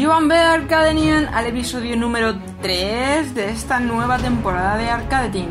[0.00, 0.34] Joan B.
[0.34, 5.50] Arcadenian al episodio número 3 de esta nueva temporada de Arcadeting.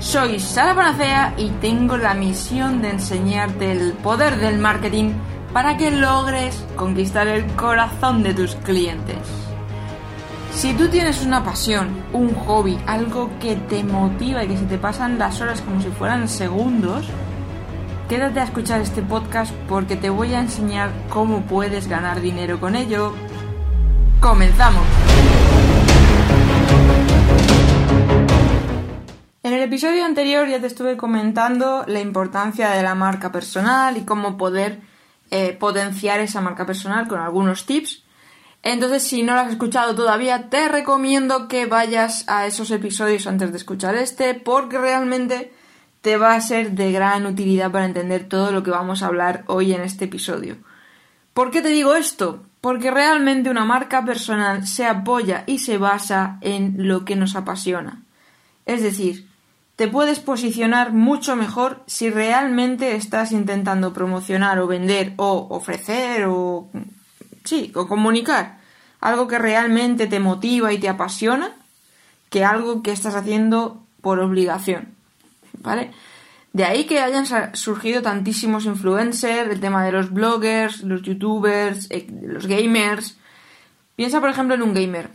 [0.00, 5.12] Soy Sara Panacea y tengo la misión de enseñarte el poder del marketing
[5.52, 9.18] para que logres conquistar el corazón de tus clientes.
[10.52, 14.78] Si tú tienes una pasión, un hobby, algo que te motiva y que se te
[14.78, 17.06] pasan las horas como si fueran segundos,
[18.08, 22.74] quédate a escuchar este podcast porque te voy a enseñar cómo puedes ganar dinero con
[22.74, 23.14] ello.
[24.20, 24.84] ¡Comenzamos!
[29.42, 34.04] En el episodio anterior ya te estuve comentando la importancia de la marca personal y
[34.04, 34.80] cómo poder
[35.30, 38.04] eh, potenciar esa marca personal con algunos tips.
[38.62, 43.52] Entonces, si no lo has escuchado todavía, te recomiendo que vayas a esos episodios antes
[43.52, 45.50] de escuchar este, porque realmente
[46.02, 49.44] te va a ser de gran utilidad para entender todo lo que vamos a hablar
[49.46, 50.58] hoy en este episodio.
[51.32, 52.44] ¿Por qué te digo esto?
[52.60, 58.02] Porque realmente una marca personal se apoya y se basa en lo que nos apasiona.
[58.66, 59.28] Es decir,
[59.76, 66.68] te puedes posicionar mucho mejor si realmente estás intentando promocionar o vender o ofrecer o
[67.44, 68.60] sí, o comunicar
[69.00, 71.52] algo que realmente te motiva y te apasiona
[72.28, 74.88] que algo que estás haciendo por obligación.
[75.62, 75.90] ¿Vale?
[76.52, 82.06] De ahí que hayan surgido tantísimos influencers, el tema de los bloggers, los youtubers, eh,
[82.22, 83.16] los gamers.
[83.94, 85.10] Piensa, por ejemplo, en un gamer.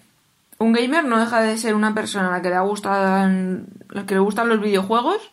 [0.58, 3.68] Un gamer no deja de ser una persona a la que le gustan,
[4.08, 5.32] que le gustan los videojuegos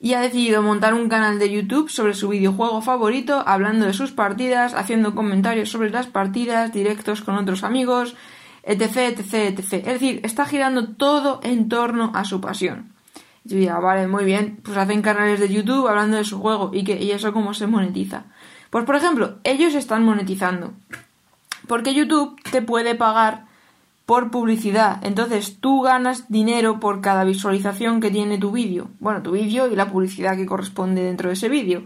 [0.00, 4.12] y ha decidido montar un canal de YouTube sobre su videojuego favorito, hablando de sus
[4.12, 8.14] partidas, haciendo comentarios sobre las partidas, directos con otros amigos,
[8.62, 9.72] etc, etc, etc.
[9.72, 12.92] Es decir, está girando todo en torno a su pasión.
[13.48, 16.84] Yo diría, vale, muy bien, pues hacen canales de YouTube hablando de su juego y,
[16.84, 18.24] que, y eso cómo se monetiza.
[18.68, 20.74] Pues por ejemplo, ellos están monetizando.
[21.66, 23.46] Porque YouTube te puede pagar
[24.04, 24.98] por publicidad.
[25.02, 28.88] Entonces tú ganas dinero por cada visualización que tiene tu vídeo.
[29.00, 31.84] Bueno, tu vídeo y la publicidad que corresponde dentro de ese vídeo.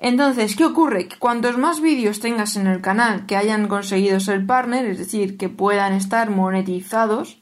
[0.00, 1.08] Entonces, ¿qué ocurre?
[1.08, 5.36] Que cuantos más vídeos tengas en el canal que hayan conseguido ser partner, es decir,
[5.36, 7.39] que puedan estar monetizados,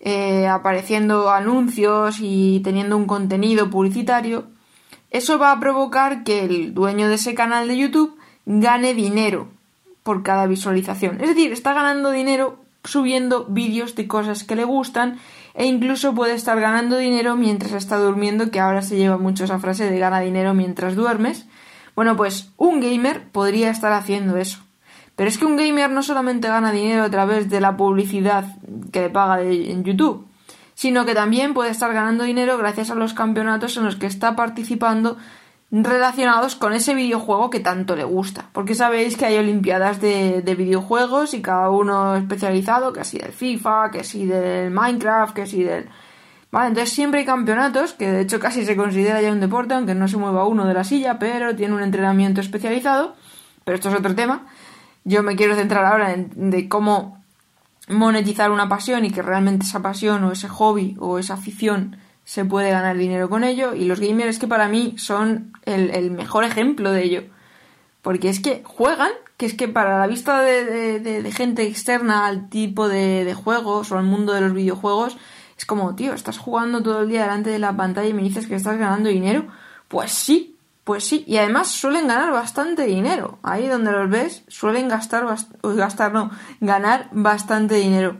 [0.00, 4.46] eh, apareciendo anuncios y teniendo un contenido publicitario,
[5.10, 8.16] eso va a provocar que el dueño de ese canal de YouTube
[8.46, 9.48] gane dinero
[10.02, 11.20] por cada visualización.
[11.20, 15.18] Es decir, está ganando dinero subiendo vídeos de cosas que le gustan
[15.54, 19.58] e incluso puede estar ganando dinero mientras está durmiendo, que ahora se lleva mucho esa
[19.58, 21.46] frase de gana dinero mientras duermes.
[21.96, 24.60] Bueno, pues un gamer podría estar haciendo eso.
[25.18, 28.44] Pero es que un gamer no solamente gana dinero a través de la publicidad
[28.92, 30.28] que le paga en YouTube,
[30.74, 34.36] sino que también puede estar ganando dinero gracias a los campeonatos en los que está
[34.36, 35.16] participando
[35.72, 38.50] relacionados con ese videojuego que tanto le gusta.
[38.52, 43.90] Porque sabéis que hay olimpiadas de, videojuegos y cada uno especializado, que así del FIFA,
[43.90, 45.88] que así del Minecraft, que así del...
[46.52, 49.96] Vale, entonces siempre hay campeonatos, que de hecho casi se considera ya un deporte, aunque
[49.96, 53.16] no se mueva uno de la silla, pero tiene un entrenamiento especializado.
[53.64, 54.46] Pero esto es otro tema.
[55.08, 57.24] Yo me quiero centrar ahora en de cómo
[57.88, 62.44] monetizar una pasión y que realmente esa pasión o ese hobby o esa afición se
[62.44, 66.92] puede ganar dinero con ello y los gamers que para mí son el, mejor ejemplo
[66.92, 67.22] de ello.
[68.02, 72.86] Porque es que juegan, que es que para la vista de, gente externa al tipo
[72.86, 75.16] de, juegos o al mundo de los videojuegos,
[75.56, 78.46] es como, tío, estás jugando todo el día delante de la pantalla y me dices
[78.46, 79.46] que estás ganando dinero.
[79.88, 80.57] Pues sí,
[80.88, 81.22] pues sí.
[81.26, 83.40] Y además suelen ganar bastante dinero.
[83.42, 85.26] Ahí donde los ves, suelen gastar,
[85.62, 88.16] gastar no, ganar bastante dinero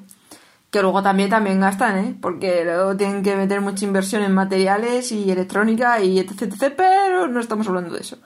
[0.71, 2.19] que luego también también gastan, ¿eh?
[2.21, 7.27] Porque luego tienen que meter mucha inversión en materiales y electrónica y etc, etc, pero
[7.27, 8.19] no estamos hablando de eso.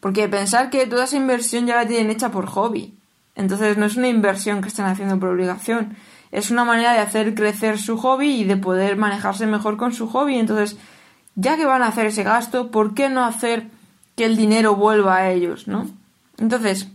[0.00, 2.98] Porque pensar que toda esa inversión ya la tienen hecha por hobby.
[3.34, 5.94] Entonces no es una inversión que estén haciendo por obligación.
[6.30, 10.08] Es una manera de hacer crecer su hobby y de poder manejarse mejor con su
[10.08, 10.36] hobby.
[10.36, 10.78] Entonces,
[11.34, 13.68] ya que van a hacer ese gasto, ¿por qué no hacer
[14.22, 15.88] que el dinero vuelva a ellos, no?
[16.38, 16.86] Entonces,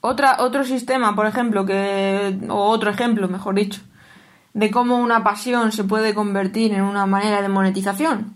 [0.00, 3.82] otra, otro sistema, por ejemplo, que, o otro ejemplo, mejor dicho,
[4.54, 8.32] de cómo una pasión se puede convertir en una manera de monetización.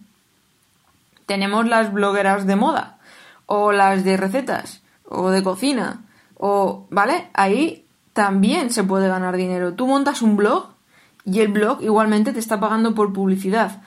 [1.25, 2.99] Tenemos las blogueras de moda,
[3.47, 6.03] o las de recetas, o de cocina,
[6.35, 7.31] o, ¿vale?
[7.33, 9.73] Ahí también se puede ganar dinero.
[9.73, 10.67] Tú montas un blog
[11.25, 13.81] y el blog igualmente te está pagando por publicidad.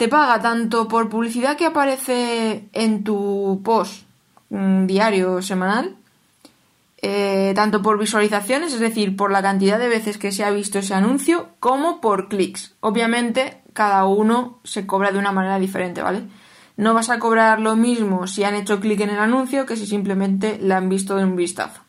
[0.00, 4.04] Te paga tanto por publicidad que aparece en tu post
[4.48, 5.94] mm, diario o semanal,
[7.02, 10.78] eh, tanto por visualizaciones, es decir, por la cantidad de veces que se ha visto
[10.78, 12.72] ese anuncio, como por clics.
[12.80, 16.22] Obviamente, cada uno se cobra de una manera diferente, ¿vale?
[16.78, 19.84] No vas a cobrar lo mismo si han hecho clic en el anuncio que si
[19.84, 21.82] simplemente la han visto de un vistazo.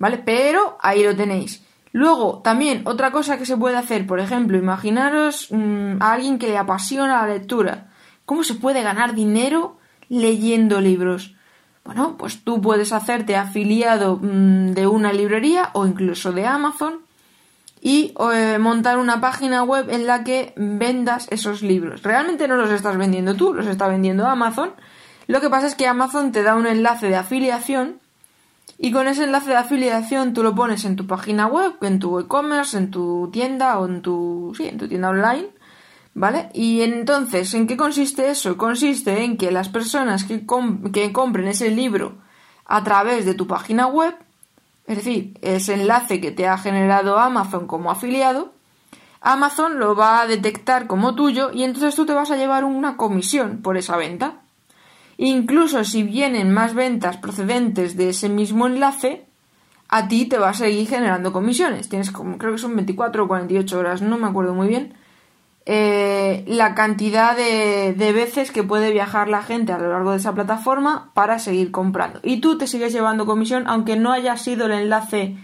[0.00, 0.18] ¿vale?
[0.18, 1.62] Pero ahí lo tenéis.
[1.92, 6.48] Luego, también, otra cosa que se puede hacer, por ejemplo, imaginaros mm, a alguien que
[6.48, 7.88] le apasiona la lectura.
[8.24, 9.78] ¿Cómo se puede ganar dinero
[10.08, 11.34] leyendo libros?
[11.84, 17.00] Bueno, pues tú puedes hacerte afiliado mm, de una librería o incluso de Amazon
[17.80, 22.02] y eh, montar una página web en la que vendas esos libros.
[22.02, 24.72] Realmente no los estás vendiendo tú, los está vendiendo Amazon.
[25.26, 27.99] Lo que pasa es que Amazon te da un enlace de afiliación
[28.80, 32.18] y con ese enlace de afiliación tú lo pones en tu página web, en tu
[32.18, 35.48] e-commerce, en tu tienda o en tu, sí, en tu tienda online,
[36.14, 36.48] ¿vale?
[36.54, 38.56] Y entonces, ¿en qué consiste eso?
[38.56, 40.44] Consiste en que las personas que,
[40.92, 42.18] que compren ese libro
[42.64, 44.14] a través de tu página web
[44.90, 48.52] es decir, ese enlace que te ha generado Amazon como afiliado,
[49.20, 52.96] Amazon lo va a detectar como tuyo y entonces tú te vas a llevar una
[52.96, 54.40] comisión por esa venta.
[55.22, 59.26] Incluso si vienen más ventas procedentes de ese mismo enlace,
[59.90, 61.90] a ti te va a seguir generando comisiones.
[61.90, 64.94] Tienes como, creo que son 24 o 48 horas, no me acuerdo muy bien,
[65.66, 70.34] eh, la cantidad de, veces que puede viajar la gente a lo largo de esa
[70.34, 72.20] plataforma para seguir comprando.
[72.22, 75.36] Y tú te sigues llevando comisión aunque no haya sido el enlace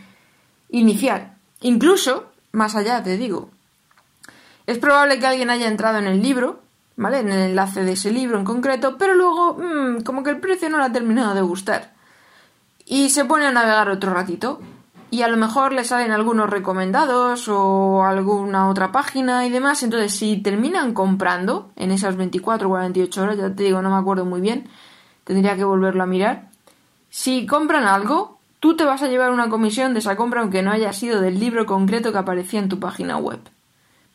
[0.71, 1.37] inicial.
[1.61, 3.51] Incluso, más allá, te digo,
[4.67, 6.63] es probable que alguien haya entrado en el libro,
[6.97, 7.21] ¿vale?
[7.21, 10.69] En el enlace de ese libro en concreto, pero luego, mm, como que el precio
[10.69, 11.95] no le ha terminado de gustar.
[12.85, 14.61] Y se pone a navegar otro ratito
[15.11, 19.83] y a lo mejor le salen algunos recomendados o alguna otra página y demás.
[19.83, 23.97] Entonces, si terminan comprando en esas 24 o 48 horas, ya te digo, no me
[23.97, 24.69] acuerdo muy bien,
[25.25, 26.51] tendría que volverlo a mirar.
[27.11, 30.71] Si compran algo, tú te vas a llevar una comisión de esa compra aunque no
[30.71, 33.41] haya sido del libro concreto que aparecía en tu página web.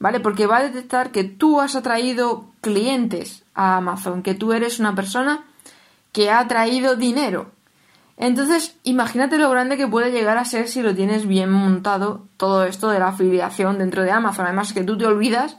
[0.01, 0.19] ¿Vale?
[0.19, 4.95] Porque va a detectar que tú has atraído clientes a Amazon, que tú eres una
[4.95, 5.45] persona
[6.11, 7.51] que ha traído dinero
[8.21, 12.65] entonces, imagínate lo grande que puede llegar a ser si lo tienes bien montado todo
[12.65, 14.45] esto de la afiliación dentro de Amazon.
[14.45, 15.57] Además, que tú te olvidas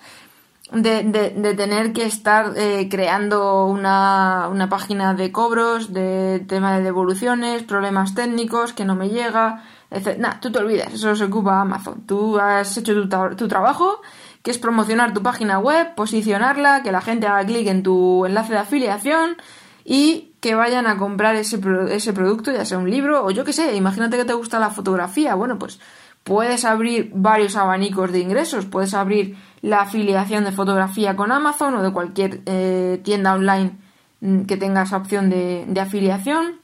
[0.73, 6.83] de, de, tener que estar eh, creando una, una, página de cobros, de tema de
[6.83, 10.19] devoluciones, problemas técnicos, que no me llega, etc.
[10.19, 12.07] Nah, tú te olvidas, eso se ocupa Amazon.
[12.07, 14.01] Tú has hecho tu, tu trabajo,
[14.43, 18.53] que es promocionar tu página web, posicionarla, que la gente haga clic en tu enlace
[18.53, 19.37] de afiliación
[19.85, 21.61] y que vayan a comprar ese,
[21.91, 24.71] ese producto, ya sea un libro o yo qué sé, imagínate que te gusta la
[24.71, 25.79] fotografía, bueno, pues
[26.25, 31.83] puedes abrir varios abanicos de ingresos, puedes abrir la afiliación de fotografía con Amazon o
[31.83, 33.79] de cualquier eh, tienda online
[34.21, 36.61] mm, que tenga esa opción de, de afiliación.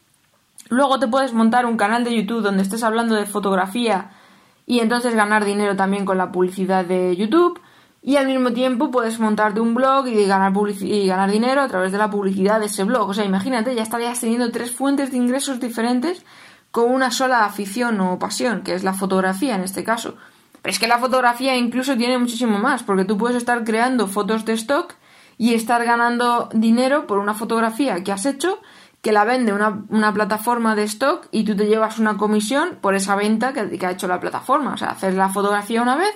[0.69, 4.11] Luego te puedes montar un canal de YouTube donde estés hablando de fotografía
[4.67, 7.61] y entonces ganar dinero también con la publicidad de YouTube
[8.03, 11.91] y al mismo tiempo puedes montarte un blog y ganar, y ganar dinero a través
[11.93, 13.09] de la publicidad de ese blog.
[13.09, 16.25] O sea, imagínate, ya estarías teniendo tres fuentes de ingresos diferentes
[16.71, 20.17] con una sola afición o pasión, que es la fotografía en este caso.
[20.63, 24.45] Pero es que la fotografía incluso tiene muchísimo más, porque tú puedes estar creando fotos
[24.45, 24.95] de stock
[25.39, 28.61] y estar ganando dinero por una fotografía que has hecho,
[29.01, 32.97] que la vende una, una plataforma de stock y tú te llevas una comisión por
[32.97, 34.75] esa venta que, que ha hecho la plataforma.
[34.75, 36.15] O sea, haces la fotografía una vez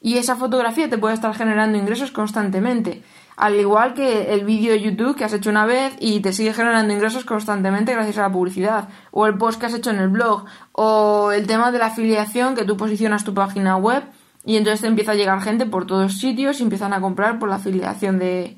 [0.00, 3.02] y esa fotografía te puede estar generando ingresos constantemente.
[3.36, 6.54] Al igual que el vídeo de YouTube que has hecho una vez y te sigue
[6.54, 10.08] generando ingresos constantemente gracias a la publicidad, o el post que has hecho en el
[10.08, 14.04] blog, o el tema de la afiliación que tú posicionas tu página web
[14.46, 17.48] y entonces te empieza a llegar gente por todos sitios y empiezan a comprar por
[17.48, 18.56] la afiliación de,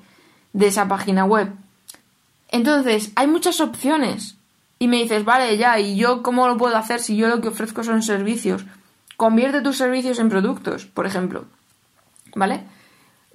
[0.53, 1.51] de esa página web.
[2.51, 4.37] Entonces, hay muchas opciones.
[4.79, 7.49] Y me dices, vale, ya, ¿y yo cómo lo puedo hacer si yo lo que
[7.49, 8.65] ofrezco son servicios?
[9.17, 11.47] Convierte tus servicios en productos, por ejemplo.
[12.37, 12.63] ¿Vale?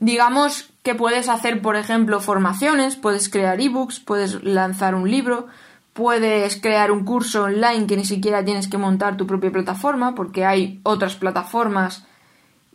[0.04, 5.48] Digamos que puedes hacer, por ejemplo, formaciones, puedes crear ebooks, puedes lanzar un libro,
[5.94, 10.44] puedes crear un curso online que ni siquiera tienes que montar tu propia plataforma, porque
[10.44, 12.06] hay otras plataformas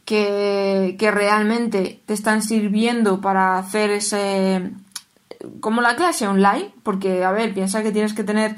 [0.06, 4.70] que, que realmente te están sirviendo para hacer ese.
[5.61, 8.56] como la clase online, porque, a ver, piensa que tienes que tener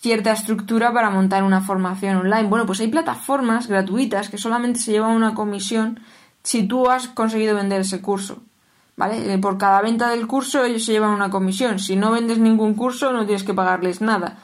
[0.00, 2.48] cierta estructura para montar una formación online.
[2.48, 6.00] Bueno, pues hay plataformas gratuitas que solamente se llevan una comisión
[6.42, 8.42] si tú has conseguido vender ese curso.
[8.96, 9.32] ¿Vale?
[9.32, 11.78] Eh, por cada venta del curso ellos se llevan una comisión.
[11.78, 14.38] Si no vendes ningún curso no tienes que pagarles nada.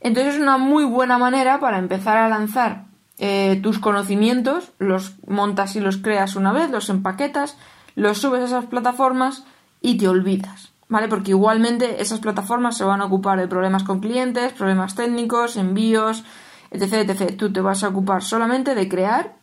[0.00, 2.86] Entonces es una muy buena manera para empezar a lanzar
[3.18, 7.58] eh, tus conocimientos, los montas y los creas una vez, los empaquetas,
[7.94, 9.44] los subes a esas plataformas
[9.82, 10.72] y te olvidas.
[10.90, 11.08] ¿vale?
[11.08, 16.24] Porque igualmente esas plataformas se van a ocupar de problemas con clientes, problemas técnicos, envíos,
[16.70, 17.36] etc, etc.
[17.38, 19.36] Tú te vas a ocupar solamente de crear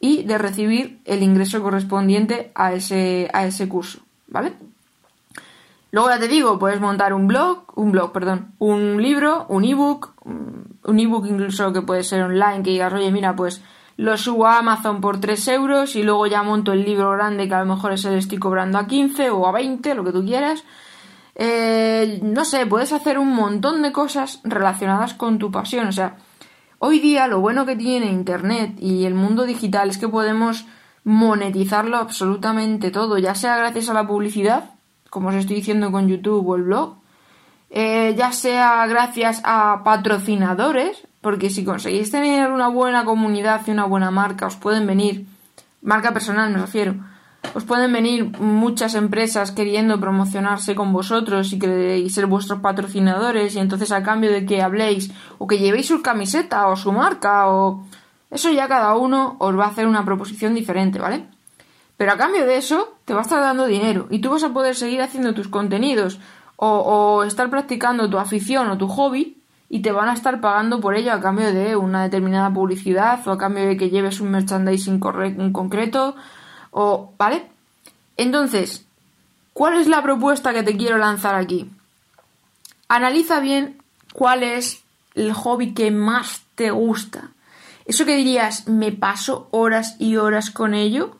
[0.00, 4.54] y de recibir el ingreso correspondiente a ese, a ese curso, ¿vale?
[5.92, 10.14] Luego ya te digo, puedes montar un blog, un blog, perdón, un libro, un ebook,
[10.24, 13.62] un ebook incluso que puede ser online, que digas, oye, mira, pues
[13.96, 17.54] lo subo a Amazon por 3 euros y luego ya monto el libro grande que
[17.54, 20.24] a lo mejor ese le estoy cobrando a 15 o a 20, lo que tú
[20.24, 20.64] quieras.
[21.34, 25.88] Eh, no sé, puedes hacer un montón de cosas relacionadas con tu pasión.
[25.88, 26.16] O sea,
[26.80, 30.66] hoy día lo bueno que tiene Internet y el mundo digital es que podemos
[31.04, 34.70] monetizarlo absolutamente todo, ya sea gracias a la publicidad,
[35.10, 36.96] como os estoy diciendo con YouTube o el blog,
[37.68, 43.84] eh, ya sea gracias a patrocinadores, porque si conseguís tener una buena comunidad y una
[43.84, 45.26] buena marca, os pueden venir,
[45.82, 46.94] marca personal me refiero,
[47.54, 53.58] os pueden venir muchas empresas queriendo promocionarse con vosotros y, que, ser vuestros patrocinadores y
[53.58, 57.84] entonces a cambio de que habléis o que llevéis su camiseta o su marca o
[58.30, 61.26] eso ya cada uno os va a hacer una proposición diferente, ¿vale?
[61.96, 64.50] Pero a cambio de eso te va a estar dando dinero y tú vas a
[64.50, 66.20] poder seguir haciendo tus contenidos
[66.56, 70.80] o, o estar practicando tu afición o tu hobby y te van a estar pagando
[70.80, 74.30] por ello a cambio de una determinada publicidad o a cambio de que lleves un
[74.30, 75.00] merchandising
[75.38, 76.14] en concreto
[76.70, 77.46] o, ¿vale?
[78.16, 78.84] Entonces,
[79.52, 81.70] ¿cuál es la propuesta que te quiero lanzar aquí?
[82.88, 83.78] Analiza bien
[84.12, 84.82] cuál es
[85.14, 87.30] el hobby que más te gusta.
[87.86, 91.16] Eso que dirías, me paso horas y horas con ello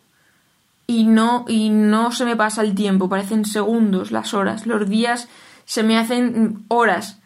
[0.87, 5.28] y no, y no se me pasa el tiempo, parecen segundos las horas, los días
[5.64, 7.19] se me hacen horas,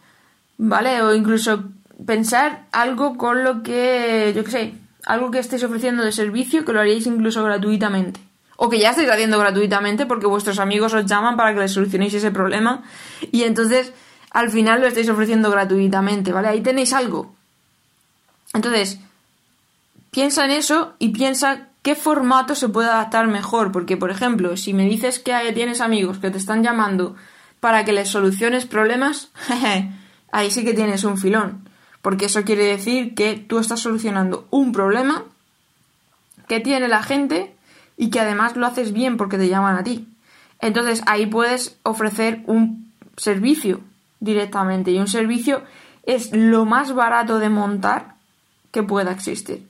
[0.59, 1.01] ¿vale?
[1.01, 1.65] O incluso
[2.05, 4.75] pensar algo con lo que, yo qué sé,
[5.07, 8.21] algo que estéis ofreciendo de servicio que lo haríais incluso gratuitamente.
[8.57, 12.15] O que ya estáis haciendo gratuitamente porque vuestros amigos os llaman para que les solucionéis
[12.15, 12.83] ese problema
[13.33, 13.93] y entonces
[14.31, 16.49] al final lo estáis ofreciendo gratuitamente, ¿vale?
[16.49, 17.35] Ahí tenéis algo.
[18.53, 19.01] Entonces,
[20.11, 24.73] piensa en eso y piensa qué formato se puede adaptar mejor, porque por ejemplo, si
[24.73, 27.17] me dices que tienes amigos que te están llamando
[27.61, 29.31] para que les soluciones problemas,
[30.33, 31.69] ahí sí que tienes un filón
[32.05, 35.25] porque eso quiere decir que tú estás solucionando un problema
[36.47, 37.57] que tiene la gente
[37.97, 40.07] y que además lo haces bien porque te llaman a ti.
[40.61, 43.81] Entonces ahí puedes ofrecer un servicio
[44.21, 45.63] directamente y un servicio
[46.03, 48.17] es lo más barato de montar
[48.71, 49.67] que pueda existir.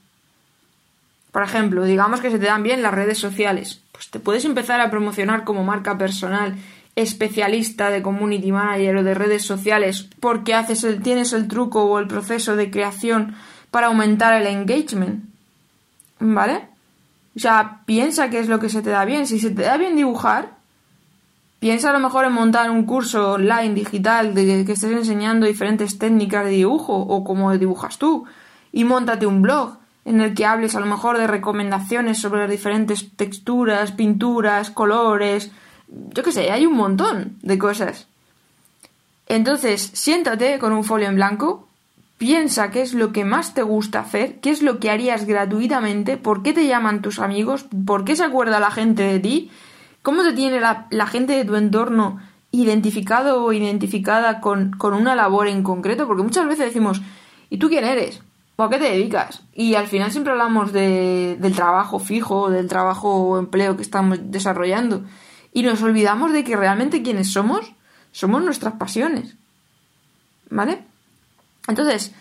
[1.31, 4.81] Por ejemplo, digamos que se te dan bien las redes sociales, pues te puedes empezar
[4.81, 6.57] a promocionar como marca personal
[6.97, 11.99] especialista de community manager o de redes sociales porque haces el, tienes el truco o
[11.99, 13.35] el proceso de creación
[13.71, 15.25] para aumentar el engagement.
[16.21, 16.69] ¿Vale?
[17.37, 19.27] O sea, piensa qué es lo que se te da bien.
[19.27, 20.57] Si se te da bien dibujar,
[21.59, 25.99] piensa a lo mejor en montar un curso online digital de que estés enseñando diferentes
[25.99, 28.25] técnicas de dibujo o cómo dibujas tú.
[28.71, 32.51] Y montate un blog en el que hables a lo mejor de recomendaciones sobre las
[32.51, 35.51] diferentes texturas, pinturas, colores,
[35.89, 38.07] yo qué sé, hay un montón de cosas.
[39.27, 41.69] Entonces, siéntate con un folio en blanco,
[42.19, 46.17] piensa qué es lo que más te gusta hacer, qué es lo que harías gratuitamente,
[46.17, 49.51] por qué te llaman tus amigos, por qué se acuerda la gente de ti,
[50.03, 55.49] cómo te tiene la, gente de tu entorno identificado o identificada con, con, una labor
[55.49, 57.03] en concreto, porque muchas veces decimos,
[57.51, 58.21] ¿y tú quién eres?
[58.57, 59.43] ¿O a qué te dedicas?
[59.53, 64.19] Y al final siempre hablamos de, del trabajo fijo, del trabajo o empleo que estamos
[64.23, 65.03] desarrollando.
[65.55, 67.73] Y nos olvidamos de que realmente quienes somos
[68.13, 69.35] somos nuestras pasiones.
[70.51, 70.85] ¿Vale?
[71.67, 72.13] Entonces,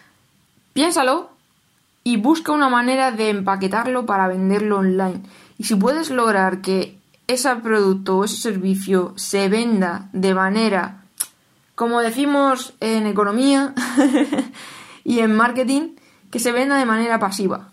[0.74, 1.30] piénsalo
[2.04, 5.22] y busca una manera de empaquetarlo para venderlo online.
[5.58, 6.98] Y si puedes lograr que
[7.28, 11.04] ese producto o ese servicio se venda de manera,
[11.76, 13.74] como decimos en economía
[15.04, 15.96] y en marketing,
[16.32, 17.70] que se venda de manera pasiva.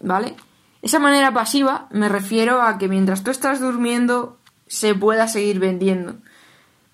[0.00, 0.34] ¿Vale?
[0.82, 4.38] Esa manera pasiva me refiero a que mientras tú estás durmiendo
[4.72, 6.14] se pueda seguir vendiendo.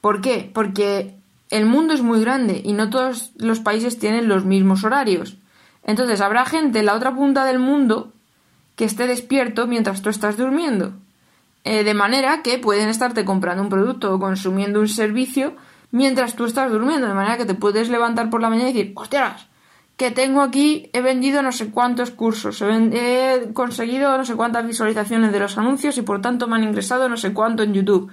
[0.00, 0.50] ¿Por qué?
[0.52, 1.14] Porque
[1.48, 5.36] el mundo es muy grande y no todos los países tienen los mismos horarios.
[5.84, 8.12] Entonces habrá gente en la otra punta del mundo
[8.74, 10.92] que esté despierto mientras tú estás durmiendo.
[11.62, 15.54] Eh, de manera que pueden estarte comprando un producto o consumiendo un servicio
[15.92, 17.06] mientras tú estás durmiendo.
[17.06, 19.46] De manera que te puedes levantar por la mañana y decir, hostias,
[19.98, 25.32] que tengo aquí, he vendido no sé cuántos cursos, he, conseguido no sé cuántas visualizaciones
[25.32, 28.08] de los anuncios y por tanto me han ingresado no sé cuánto en YouTube.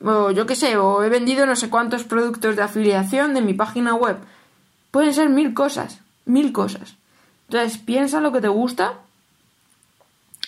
[0.00, 3.52] O yo qué sé, o he vendido no sé cuántos productos de afiliación de mi
[3.52, 4.18] página web.
[4.92, 6.94] Pueden ser mil cosas, mil cosas.
[7.48, 8.94] Entonces piensa lo que te gusta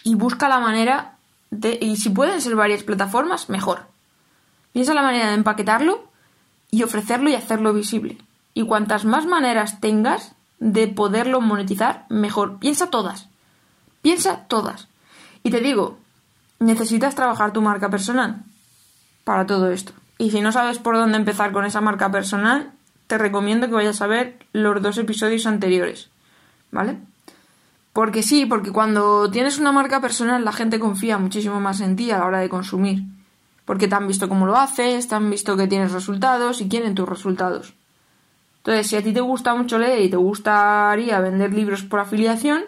[0.04, 1.16] y busca la manera
[1.50, 1.78] de...
[1.80, 3.86] Y si pueden ser varias plataformas, mejor.
[4.72, 6.04] Piensa la manera de empaquetarlo
[6.70, 8.18] y ofrecerlo y hacerlo visible.
[8.54, 12.59] Y cuantas más maneras tengas, de poderlo monetizar mejor.
[12.59, 13.29] Piensa todas.
[14.02, 14.88] Piensa todas.
[15.43, 15.99] Y te digo,
[16.59, 18.45] necesitas trabajar tu marca personal
[19.25, 19.93] para todo esto.
[20.19, 22.73] Y si no sabes por dónde empezar con esa marca personal,
[23.07, 26.11] te recomiendo que vayas a ver los dos episodios anteriores,
[26.71, 26.99] ¿vale?
[27.93, 32.11] Porque sí, porque cuando tienes una marca personal la gente confía muchísimo más en ti
[32.11, 33.02] a la hora de consumir.
[33.64, 36.95] Porque te han visto cómo lo haces, te han visto que tienes resultados y quieren
[36.95, 37.75] tus resultados.
[38.61, 42.64] Entonces, si a ti te gusta mucho leer y te gustaría vender libros por afiliación,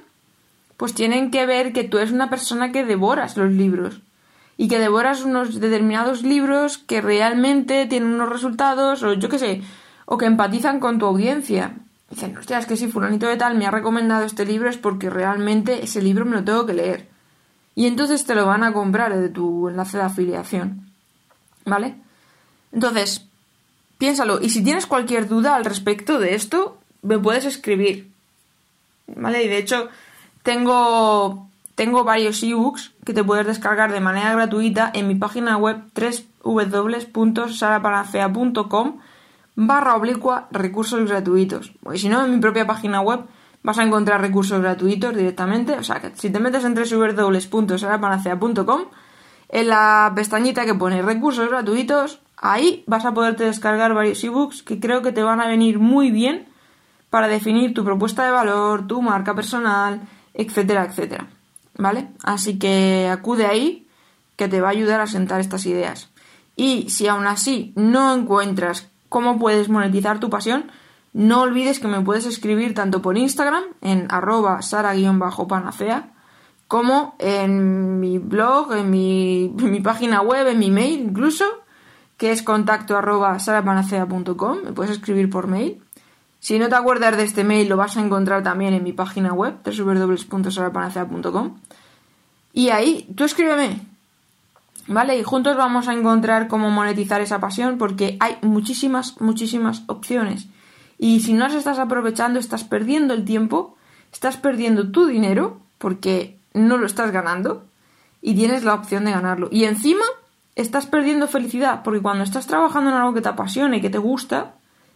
[0.78, 4.00] pues tienen que ver que tú eres una persona que devoras los libros
[4.56, 9.62] y que devoras unos determinados libros que realmente tienen unos resultados o yo qué sé,
[10.06, 11.74] o que empatizan con tu audiencia.
[12.08, 15.10] Dicen, hostia, es que si fulanito de tal me ha recomendado este libro es porque
[15.10, 17.08] realmente ese libro me lo tengo que leer.
[17.74, 20.90] Y entonces te lo van a comprar de tu enlace de afiliación.
[21.64, 21.96] ¿Vale?
[22.72, 23.26] Entonces,
[24.02, 24.42] piénsalo.
[24.42, 28.10] Y si tienes cualquier duda al respecto de esto, me puedes escribir.
[29.06, 29.44] ¿Vale?
[29.44, 29.90] Y de hecho,
[30.42, 35.84] tengo, tengo varios ebooks que te puedes descargar de manera gratuita en mi página web
[36.42, 38.98] www.sarapanacea.com
[39.54, 41.70] barra oblicua recursos gratuitos.
[41.94, 43.20] Y si no, en mi propia página web
[43.62, 45.74] vas a encontrar recursos gratuitos directamente.
[45.74, 48.82] O sea, que si te metes en www.sarapanacea.com,
[49.48, 54.78] en la pestañita que pone recursos gratuitos, ahí vas a poderte descargar varios ebooks que
[54.78, 56.48] creo que te van a venir muy bien
[57.08, 60.02] para definir tu propuesta de valor, tu marca personal,
[60.34, 61.28] etcétera, etcétera.
[61.78, 62.08] ¿Vale?
[62.22, 63.88] Así que acude ahí
[64.36, 66.10] que te va a ayudar a sentar estas ideas.
[66.56, 70.70] Y si aún así no encuentras cómo puedes monetizar tu pasión,
[71.12, 76.12] no olvides que me puedes escribir tanto por Instagram en arroba sara-panacea
[76.68, 81.44] como en mi blog, en mi, página web, en mi mail incluso,
[82.22, 85.82] que es contacto arroba me puedes escribir por mail.
[86.38, 89.32] Si no te acuerdas de este mail, lo vas a encontrar también en mi página
[89.32, 91.58] web, www.sarapanacea.com.
[92.52, 93.80] Y ahí, tú escríbeme,
[94.86, 95.18] ¿Vale?
[95.18, 100.46] Y juntos vamos a encontrar cómo monetizar esa pasión porque hay muchísimas, muchísimas opciones.
[100.98, 103.76] Y si no las estás aprovechando, estás perdiendo el tiempo,
[104.12, 107.64] estás perdiendo tu dinero porque no lo estás ganando
[108.20, 109.48] y tienes la opción de ganarlo.
[109.50, 110.04] Y encima
[110.56, 113.98] estás perdiendo felicidad porque cuando estás trabajando en algo que te apasiona y que te
[113.98, 114.54] gusta,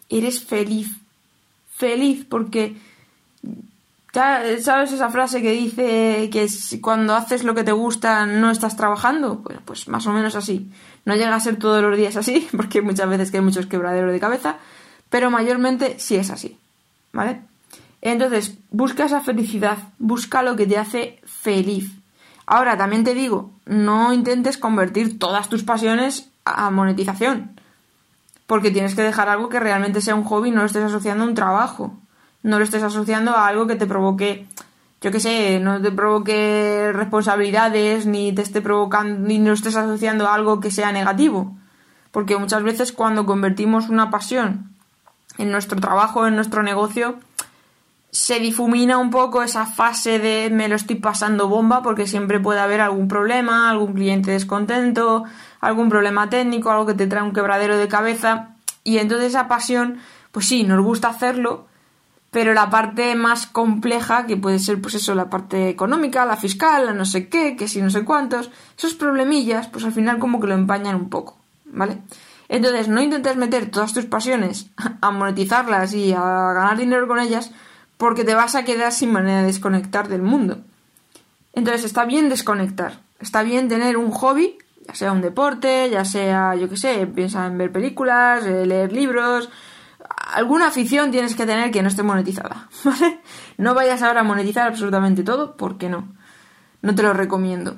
[0.09, 0.89] eres feliz.
[1.77, 2.77] Feliz porque
[4.17, 6.49] ¿Sabes esa frase que dice que
[6.81, 9.43] cuando haces lo que te gusta no estás trabajando?
[9.67, 10.71] Pues más o menos así.
[11.05, 14.11] No llega a ser todos los días así, porque muchas veces que hay muchos quebraderos
[14.11, 14.57] de cabeza,
[15.11, 16.59] pero mayormente sí es así.
[17.13, 17.43] ¿Vale?
[18.01, 21.91] Entonces, busca esa felicidad, busca lo que te hace feliz.
[22.47, 27.61] Ahora, también te digo, no intentes convertir todas tus pasiones a monetización,
[28.47, 31.27] porque tienes que dejar algo que realmente sea un hobby no lo estés asociando a
[31.27, 31.93] un trabajo
[32.47, 34.47] no lo estés asociando a algo que te provoque,
[35.01, 40.29] yo qué sé, no te provoque responsabilidades, ni te esté provocando, ni no estés asociando
[40.29, 41.57] a algo que sea negativo.
[42.13, 44.71] Porque muchas veces cuando convertimos una pasión
[45.39, 47.17] en nuestro trabajo, en nuestro negocio,
[48.17, 52.61] se difumina un poco esa fase de me lo estoy pasando bomba porque siempre puede
[52.61, 55.25] haber algún problema, algún cliente descontento,
[55.61, 59.99] algún problema técnico, algo que te trae un quebradero de cabeza y entonces esa pasión,
[60.33, 61.67] pues sí, nos gusta hacerlo,
[62.31, 66.87] pero la parte más compleja, que puede ser pues eso, la parte económica, la fiscal,
[66.87, 70.41] la no sé qué, que si no sé cuántos, esos problemillas, pues al final como
[70.41, 71.99] que lo empañan un poco, ¿vale?
[72.49, 74.71] Entonces, no intentes meter todas tus pasiones
[75.03, 76.23] a monetizarlas y a
[76.55, 77.53] ganar dinero con ellas,
[77.97, 80.59] porque te vas a quedar sin manera de desconectar del mundo.
[81.53, 86.55] Entonces, está bien desconectar, está bien tener un hobby, ya sea un deporte, ya sea,
[86.55, 89.49] yo qué sé, piensa en ver películas, eh, leer libros,
[90.35, 93.21] alguna afición tienes que tener que no esté monetizada, ¿vale?
[93.59, 96.09] No vayas ahora a monetizar absolutamente todo, porque no.
[96.83, 97.77] No te lo recomiendo.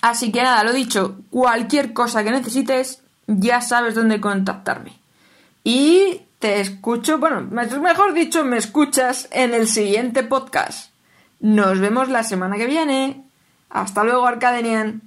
[0.00, 4.98] Así que nada, lo dicho, cualquier cosa que necesites, ya sabes dónde contactarme.
[5.64, 10.90] Y te escucho, bueno, mejor dicho, me escuchas en el siguiente podcast.
[11.40, 13.24] Nos vemos la semana que viene.
[13.70, 15.02] Hasta luego, Arcadenian.